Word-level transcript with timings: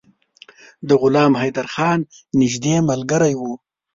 د 0.87 0.89
غلام 1.01 1.31
حیدرخان 1.41 1.99
نیژدې 2.39 2.75
ملګری 2.89 3.33
وو. 3.39 3.53